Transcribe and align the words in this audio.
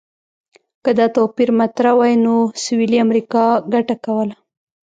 که 0.83 0.91
دا 0.99 1.05
توپیر 1.15 1.49
مطرح 1.59 1.93
وای، 1.97 2.13
نو 2.25 2.35
سویلي 2.63 2.97
امریکا 3.05 3.45
ګټه 3.73 3.95
کوله. 4.05 4.35